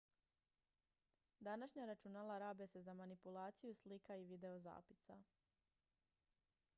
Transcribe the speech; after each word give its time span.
današnja 1.39 1.85
računala 1.85 2.37
rabe 2.39 2.67
se 2.67 2.81
za 2.81 2.93
manipulaciju 2.93 3.73
slika 3.75 4.15
i 4.15 4.25
videozapisa 4.25 5.23